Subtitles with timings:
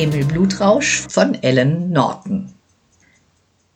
[0.00, 2.54] Emil Blutrausch von Ellen Norton.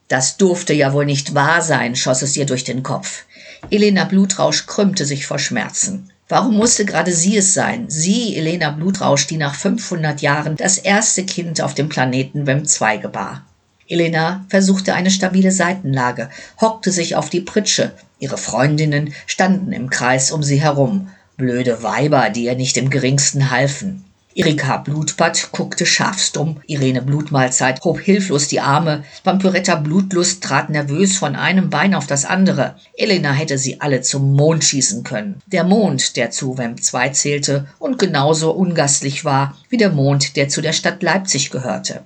[0.09, 3.25] Das durfte ja wohl nicht wahr sein, schoss es ihr durch den Kopf.
[3.69, 6.11] Elena Blutrausch krümmte sich vor Schmerzen.
[6.31, 7.91] Warum musste gerade sie es sein?
[7.91, 12.97] Sie, Elena Blutrausch, die nach 500 Jahren das erste Kind auf dem Planeten WEM 2
[12.97, 13.45] gebar.
[13.87, 17.93] Elena versuchte eine stabile Seitenlage, hockte sich auf die Pritsche.
[18.19, 21.11] Ihre Freundinnen standen im Kreis um sie herum.
[21.37, 24.07] Blöde Weiber, die ihr nicht im geringsten halfen.
[24.37, 31.37] Erika Blutbad guckte scharfstumm, Irene Blutmahlzeit hob hilflos die Arme, Vampyretta Blutlust trat nervös von
[31.37, 32.75] einem Bein auf das andere.
[32.97, 35.41] Elena hätte sie alle zum Mond schießen können.
[35.47, 40.49] Der Mond, der zu Wemp 2 zählte und genauso ungastlich war wie der Mond, der
[40.49, 42.03] zu der Stadt Leipzig gehörte.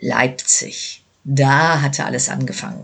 [0.00, 1.04] Leipzig.
[1.24, 2.82] Da hatte alles angefangen.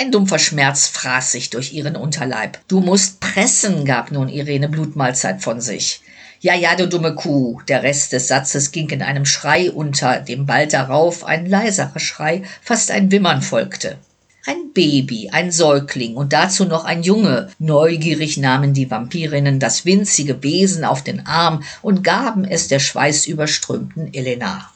[0.00, 2.58] Ein dumpfer Schmerz fraß sich durch ihren Unterleib.
[2.68, 6.00] Du musst pressen, gab nun Irene Blutmahlzeit von sich.
[6.40, 7.60] Ja, ja, du dumme Kuh.
[7.66, 12.42] Der Rest des Satzes ging in einem Schrei unter, dem bald darauf ein leiserer Schrei,
[12.62, 13.98] fast ein Wimmern folgte.
[14.46, 17.50] Ein Baby, ein Säugling und dazu noch ein Junge.
[17.58, 24.14] Neugierig nahmen die Vampirinnen das winzige Wesen auf den Arm und gaben es der schweißüberströmten
[24.14, 24.70] Elena.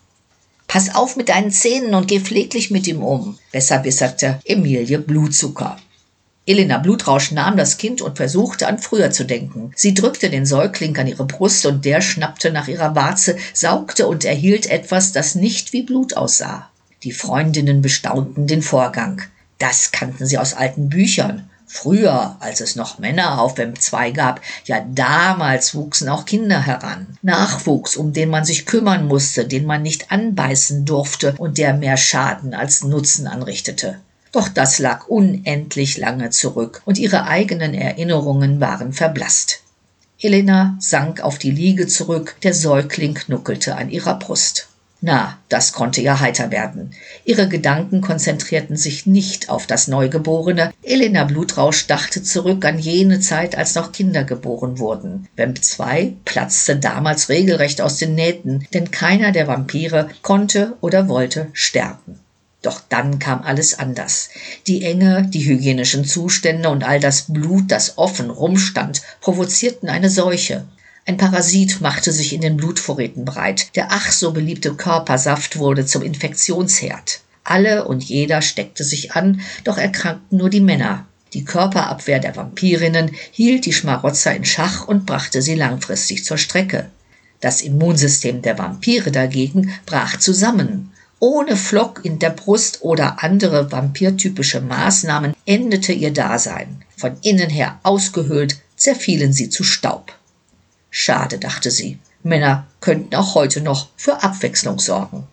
[0.66, 5.76] Pass auf mit deinen Zähnen und geh pfleglich mit ihm um, besserwisserte Emilie Blutzucker.
[6.44, 9.72] Elena Blutrausch nahm das Kind und versuchte an früher zu denken.
[9.76, 14.24] Sie drückte den Säugling an ihre Brust und der schnappte nach ihrer Warze, saugte und
[14.24, 16.68] erhielt etwas, das nicht wie Blut aussah.
[17.04, 19.22] Die Freundinnen bestaunten den Vorgang.
[19.58, 21.48] Das kannten sie aus alten Büchern.
[21.66, 27.18] Früher, als es noch Männer auf WEM 2 gab, ja damals wuchsen auch Kinder heran.
[27.22, 31.96] Nachwuchs, um den man sich kümmern musste, den man nicht anbeißen durfte und der mehr
[31.96, 34.00] Schaden als Nutzen anrichtete.
[34.32, 39.60] Doch das lag unendlich lange zurück, und ihre eigenen Erinnerungen waren verblasst.
[40.18, 44.68] Elena sank auf die Liege zurück, der Säugling knuckelte an ihrer Brust.
[45.04, 46.92] Na, das konnte ja heiter werden.
[47.24, 50.72] Ihre Gedanken konzentrierten sich nicht auf das Neugeborene.
[50.84, 55.26] Elena Blutrausch dachte zurück an jene Zeit, als noch Kinder geboren wurden.
[55.36, 61.48] Vamp 2 platzte damals regelrecht aus den Nähten, denn keiner der Vampire konnte oder wollte
[61.52, 62.21] sterben.
[62.62, 64.30] Doch dann kam alles anders.
[64.68, 70.64] Die Enge, die hygienischen Zustände und all das Blut, das offen rumstand, provozierten eine Seuche.
[71.04, 73.74] Ein Parasit machte sich in den Blutvorräten breit.
[73.74, 77.20] Der ach so beliebte Körpersaft wurde zum Infektionsherd.
[77.42, 81.06] Alle und jeder steckte sich an, doch erkrankten nur die Männer.
[81.32, 86.90] Die Körperabwehr der Vampirinnen hielt die Schmarotzer in Schach und brachte sie langfristig zur Strecke.
[87.40, 90.91] Das Immunsystem der Vampire dagegen brach zusammen.
[91.24, 96.82] Ohne Flock in der Brust oder andere vampirtypische Maßnahmen endete ihr Dasein.
[96.96, 100.12] Von innen her ausgehöhlt zerfielen sie zu Staub.
[100.90, 102.00] Schade, dachte sie.
[102.24, 105.28] Männer könnten auch heute noch für Abwechslung sorgen.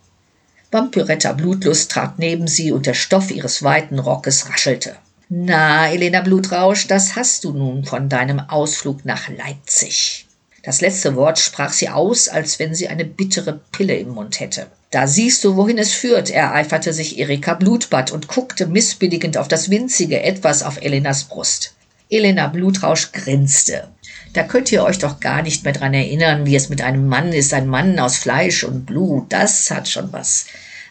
[0.69, 4.95] Vampyretta Blutlust trat neben sie und der Stoff ihres weiten Rockes raschelte.
[5.27, 10.27] Na, Elena Blutrausch, das hast du nun von deinem Ausflug nach Leipzig.
[10.61, 14.67] Das letzte Wort sprach sie aus, als wenn sie eine bittere Pille im Mund hätte.
[14.91, 19.69] Da siehst du, wohin es führt, ereiferte sich Erika Blutbad und guckte missbilligend auf das
[19.69, 21.75] winzige Etwas auf Elenas Brust.
[22.09, 23.87] Elena Blutrausch grinste.
[24.33, 27.33] Da könnt ihr euch doch gar nicht mehr dran erinnern, wie es mit einem Mann
[27.33, 30.47] ist, ein Mann aus Fleisch und Blut, das hat schon was.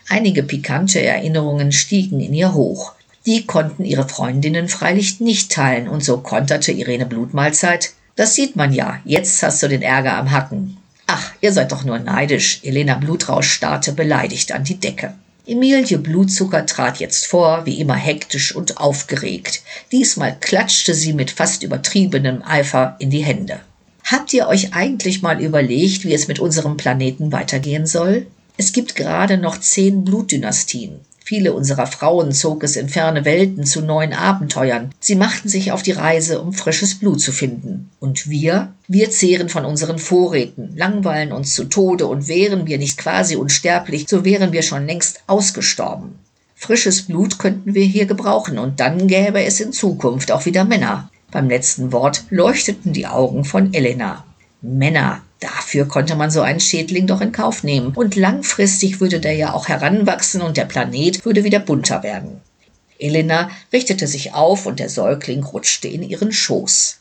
[0.08, 2.92] Einige pikante Erinnerungen stiegen in ihr hoch.
[3.26, 7.90] Die konnten ihre Freundinnen freilich nicht teilen, und so konterte Irene Blutmahlzeit.
[8.16, 10.77] Das sieht man ja, jetzt hast du den Ärger am Hacken.
[11.10, 12.60] Ach, ihr seid doch nur neidisch.
[12.62, 15.14] Elena Blutrausch starrte beleidigt an die Decke.
[15.46, 19.62] Emilie Blutzucker trat jetzt vor, wie immer hektisch und aufgeregt.
[19.90, 23.60] Diesmal klatschte sie mit fast übertriebenem Eifer in die Hände.
[24.04, 28.26] Habt ihr euch eigentlich mal überlegt, wie es mit unserem Planeten weitergehen soll?
[28.58, 31.00] Es gibt gerade noch zehn Blutdynastien.
[31.28, 34.94] Viele unserer Frauen zog es in ferne Welten zu neuen Abenteuern.
[34.98, 37.90] Sie machten sich auf die Reise, um frisches Blut zu finden.
[38.00, 38.72] Und wir?
[38.86, 44.06] Wir zehren von unseren Vorräten, langweilen uns zu Tode und wären wir nicht quasi unsterblich,
[44.08, 46.18] so wären wir schon längst ausgestorben.
[46.54, 51.10] Frisches Blut könnten wir hier gebrauchen und dann gäbe es in Zukunft auch wieder Männer.
[51.30, 54.24] Beim letzten Wort leuchteten die Augen von Elena.
[54.62, 57.92] Männer, Dafür konnte man so einen Schädling doch in Kauf nehmen.
[57.94, 62.40] Und langfristig würde der ja auch heranwachsen und der Planet würde wieder bunter werden.
[62.98, 66.98] Elena richtete sich auf und der Säugling rutschte in ihren Schoß.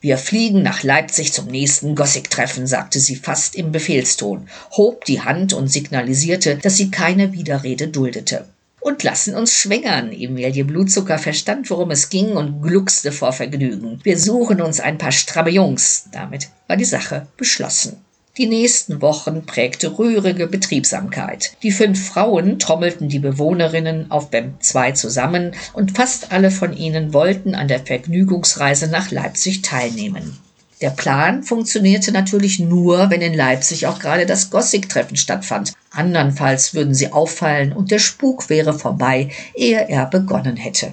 [0.00, 5.52] Wir fliegen nach Leipzig zum nächsten Gothic-Treffen, sagte sie fast im Befehlston, hob die Hand
[5.52, 8.46] und signalisierte, dass sie keine Widerrede duldete
[8.80, 10.12] und lassen uns schwängern.
[10.12, 14.00] Emilie Blutzucker verstand, worum es ging und gluckste vor Vergnügen.
[14.02, 16.06] Wir suchen uns ein paar stramme Jungs.
[16.12, 17.96] Damit war die Sache beschlossen.
[18.36, 21.52] Die nächsten Wochen prägte rührige Betriebsamkeit.
[21.62, 27.12] Die fünf Frauen trommelten die Bewohnerinnen auf BEM 2 zusammen und fast alle von ihnen
[27.12, 30.38] wollten an der Vergnügungsreise nach Leipzig teilnehmen.
[30.80, 35.74] Der Plan funktionierte natürlich nur, wenn in Leipzig auch gerade das Gossig-Treffen stattfand.
[35.90, 40.92] Andernfalls würden sie auffallen und der Spuk wäre vorbei, ehe er begonnen hätte.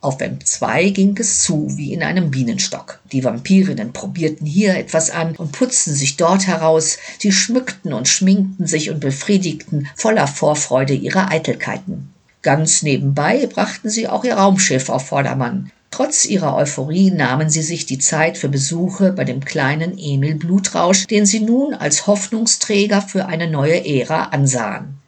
[0.00, 3.00] Auf Vamp 2 ging es zu wie in einem Bienenstock.
[3.12, 8.66] Die Vampirinnen probierten hier etwas an und putzten sich dort heraus, sie schmückten und schminkten
[8.66, 12.12] sich und befriedigten voller Vorfreude ihre Eitelkeiten.
[12.42, 15.70] Ganz nebenbei brachten sie auch ihr Raumschiff auf Vordermann.
[15.94, 21.06] Trotz ihrer Euphorie nahmen sie sich die Zeit für Besuche bei dem kleinen Emil Blutrausch,
[21.06, 24.98] den sie nun als Hoffnungsträger für eine neue Ära ansahen.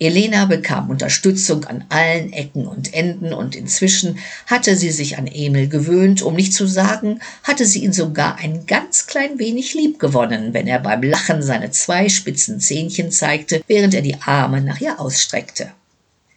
[0.00, 4.18] Elena bekam Unterstützung an allen Ecken und Enden und inzwischen
[4.48, 8.66] hatte sie sich an Emil gewöhnt, um nicht zu sagen, hatte sie ihn sogar ein
[8.66, 13.94] ganz klein wenig lieb gewonnen, wenn er beim Lachen seine zwei spitzen Zähnchen zeigte, während
[13.94, 15.70] er die Arme nach ihr ausstreckte.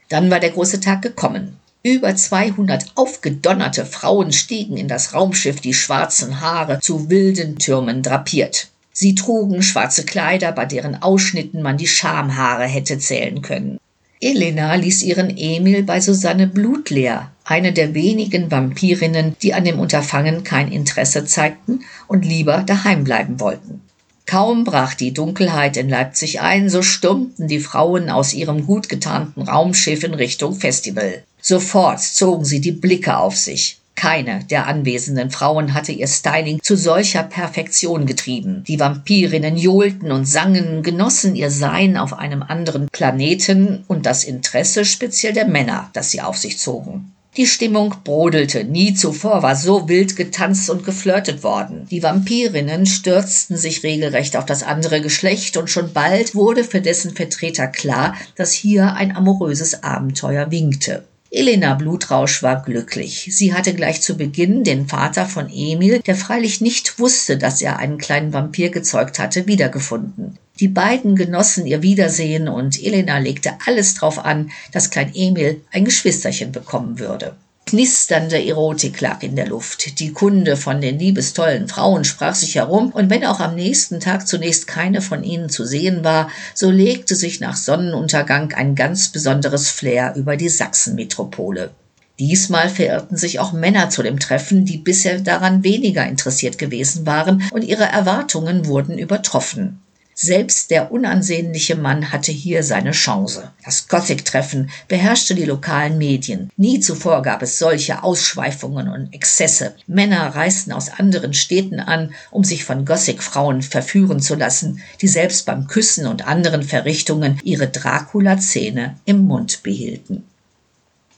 [0.10, 1.58] Dann war der große Tag gekommen.
[1.86, 8.70] Über 200 aufgedonnerte Frauen stiegen in das Raumschiff, die schwarzen Haare zu wilden Türmen drapiert.
[8.92, 13.78] Sie trugen schwarze Kleider, bei deren Ausschnitten man die Schamhaare hätte zählen können.
[14.20, 20.44] Elena ließ ihren Emil bei Susanne Blutleer, eine der wenigen Vampirinnen, die an dem Unterfangen
[20.44, 23.82] kein Interesse zeigten und lieber daheim bleiben wollten.
[24.26, 29.44] Kaum brach die Dunkelheit in Leipzig ein, so stürmten die Frauen aus ihrem gut getarnten
[29.44, 31.22] Raumschiff in Richtung Festival.
[31.48, 33.78] Sofort zogen sie die Blicke auf sich.
[33.94, 38.64] Keine der anwesenden Frauen hatte ihr Styling zu solcher Perfektion getrieben.
[38.68, 44.86] Die Vampirinnen johlten und sangen, genossen ihr Sein auf einem anderen Planeten und das Interesse
[44.86, 47.14] speziell der Männer, das sie auf sich zogen.
[47.38, 48.64] Die Stimmung brodelte.
[48.64, 51.86] Nie zuvor war so wild getanzt und geflirtet worden.
[51.92, 57.12] Die Vampirinnen stürzten sich regelrecht auf das andere Geschlecht und schon bald wurde für dessen
[57.12, 61.04] Vertreter klar, dass hier ein amoröses Abenteuer winkte.
[61.36, 63.28] Elena Blutrausch war glücklich.
[63.32, 67.78] Sie hatte gleich zu Beginn den Vater von Emil, der freilich nicht wusste, dass er
[67.78, 70.40] einen kleinen Vampir gezeugt hatte, wiedergefunden.
[70.62, 75.84] Die beiden genossen ihr Wiedersehen und Elena legte alles drauf an, dass Klein Emil ein
[75.84, 77.36] Geschwisterchen bekommen würde.
[77.68, 80.00] Knisternde Erotik lag in der Luft.
[80.00, 84.28] Die Kunde von den liebestollen Frauen sprach sich herum, und wenn auch am nächsten Tag
[84.28, 89.72] zunächst keine von ihnen zu sehen war, so legte sich nach Sonnenuntergang ein ganz besonderes
[89.72, 91.72] Flair über die Sachsenmetropole.
[92.20, 97.44] Diesmal verirrten sich auch Männer zu dem Treffen, die bisher daran weniger interessiert gewesen waren,
[97.52, 99.82] und ihre Erwartungen wurden übertroffen.
[100.18, 103.52] Selbst der unansehnliche Mann hatte hier seine Chance.
[103.66, 106.50] Das Gothic-Treffen beherrschte die lokalen Medien.
[106.56, 109.76] Nie zuvor gab es solche Ausschweifungen und Exzesse.
[109.88, 115.46] Männer reisten aus anderen Städten an, um sich von Gothic-Frauen verführen zu lassen, die selbst
[115.46, 120.24] beim Küssen und anderen Verrichtungen ihre Dracula-Zähne im Mund behielten.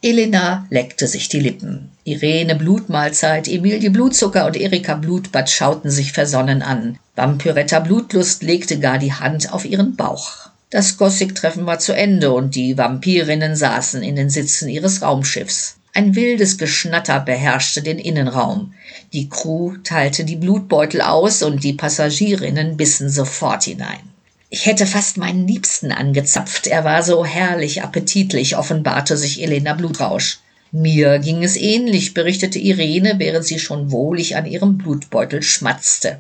[0.01, 1.91] Elena leckte sich die Lippen.
[2.03, 6.97] Irene Blutmahlzeit, Emilie Blutzucker und Erika Blutbad schauten sich versonnen an.
[7.17, 10.51] Vampyretta Blutlust legte gar die Hand auf ihren Bauch.
[10.69, 15.77] Das Gothic-Treffen war zu Ende und die Vampirinnen saßen in den Sitzen ihres Raumschiffs.
[15.95, 18.75] Ein wildes Geschnatter beherrschte den Innenraum.
[19.13, 24.11] Die Crew teilte die Blutbeutel aus und die Passagierinnen bissen sofort hinein.
[24.51, 26.67] Ich hätte fast meinen Liebsten angezapft.
[26.67, 30.37] Er war so herrlich appetitlich, offenbarte sich Elena Blutrausch.
[30.71, 36.19] Mir ging es ähnlich, berichtete Irene, während sie schon wohlig an ihrem Blutbeutel schmatzte.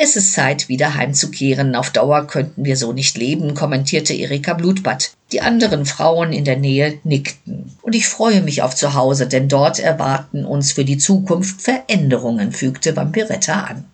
[0.00, 1.74] Es ist Zeit, wieder heimzukehren.
[1.74, 5.10] Auf Dauer könnten wir so nicht leben, kommentierte Erika Blutbad.
[5.32, 7.76] Die anderen Frauen in der Nähe nickten.
[7.82, 12.52] Und ich freue mich auf zu Hause, denn dort erwarten uns für die Zukunft Veränderungen,
[12.52, 13.86] fügte Vampiretta an.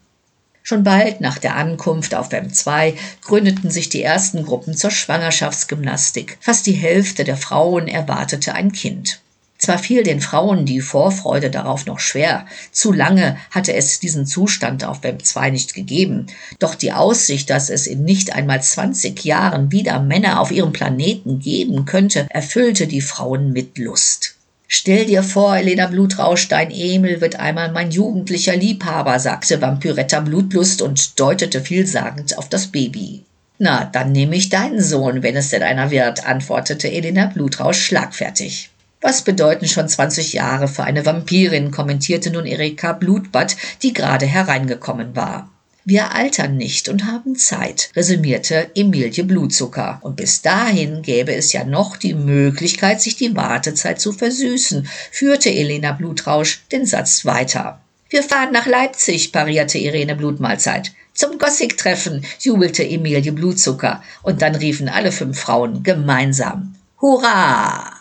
[0.62, 6.36] Schon bald nach der Ankunft auf WEM 2 gründeten sich die ersten Gruppen zur Schwangerschaftsgymnastik.
[6.38, 9.20] Fast die Hälfte der Frauen erwartete ein Kind.
[9.64, 14.84] Zwar fiel den Frauen die Vorfreude darauf noch schwer, zu lange hatte es diesen Zustand
[14.84, 16.26] auf WEM 2 nicht gegeben,
[16.58, 21.38] doch die Aussicht, dass es in nicht einmal 20 Jahren wieder Männer auf ihrem Planeten
[21.38, 24.34] geben könnte, erfüllte die Frauen mit Lust.
[24.68, 30.82] Stell dir vor, Elena Blutrausch, dein Emil wird einmal mein jugendlicher Liebhaber, sagte Vampyretta Blutlust
[30.82, 33.24] und deutete vielsagend auf das Baby.
[33.58, 38.68] Na, dann nehme ich deinen Sohn, wenn es denn einer wird, antwortete Elena Blutrausch schlagfertig.
[39.06, 45.14] Was bedeuten schon 20 Jahre für eine Vampirin, kommentierte nun Erika Blutbad, die gerade hereingekommen
[45.14, 45.50] war.
[45.84, 49.98] Wir altern nicht und haben Zeit, resümierte Emilie Blutzucker.
[50.00, 55.50] Und bis dahin gäbe es ja noch die Möglichkeit, sich die Wartezeit zu versüßen, führte
[55.50, 57.82] Elena Blutrausch den Satz weiter.
[58.08, 60.92] Wir fahren nach Leipzig, parierte Irene Blutmahlzeit.
[61.12, 67.93] Zum Gothic-Treffen, jubelte Emilie Blutzucker, und dann riefen alle fünf Frauen gemeinsam Hurra!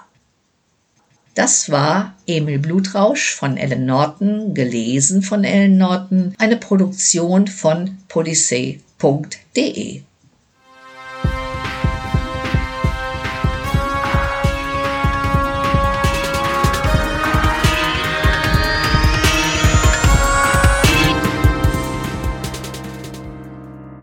[1.35, 10.01] Das war Emil Blutrausch von Ellen Norton, gelesen von Ellen Norton, eine Produktion von polyssee.de.